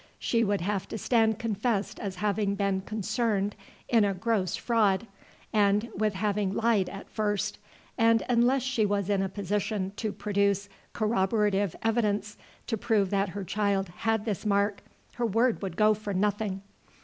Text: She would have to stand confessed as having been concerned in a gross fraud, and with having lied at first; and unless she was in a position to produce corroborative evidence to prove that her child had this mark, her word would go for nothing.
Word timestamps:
She 0.17 0.43
would 0.43 0.61
have 0.61 0.87
to 0.87 0.97
stand 0.97 1.37
confessed 1.37 1.99
as 1.99 2.15
having 2.15 2.55
been 2.55 2.81
concerned 2.81 3.55
in 3.87 4.03
a 4.03 4.15
gross 4.15 4.55
fraud, 4.55 5.05
and 5.53 5.91
with 5.93 6.15
having 6.15 6.55
lied 6.55 6.89
at 6.89 7.07
first; 7.07 7.59
and 7.99 8.23
unless 8.27 8.63
she 8.63 8.83
was 8.83 9.11
in 9.11 9.21
a 9.21 9.29
position 9.29 9.91
to 9.97 10.11
produce 10.11 10.69
corroborative 10.93 11.75
evidence 11.83 12.35
to 12.65 12.77
prove 12.77 13.11
that 13.11 13.29
her 13.29 13.43
child 13.43 13.89
had 13.89 14.25
this 14.25 14.43
mark, 14.43 14.81
her 15.17 15.25
word 15.27 15.61
would 15.61 15.77
go 15.77 15.93
for 15.93 16.15
nothing. 16.15 16.63